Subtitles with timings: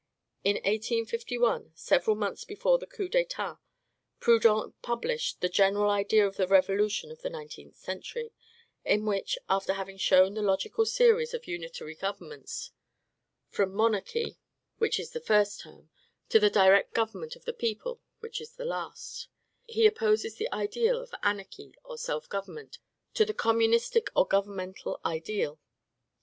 [0.43, 3.57] In 1851, several months before the coup d'Etat,
[4.19, 8.33] Proudhon published the "General Idea of the Revolution of the Nineteenth Century,"
[8.83, 12.71] in which, after having shown the logical series of unitary governments,
[13.47, 14.39] from monarchy,
[14.79, 15.91] which is the first term,
[16.29, 19.27] to the direct government of the people, which is the last,
[19.67, 22.79] he opposes the ideal of an archy or self government
[23.13, 25.59] to the communistic or governmental ideal.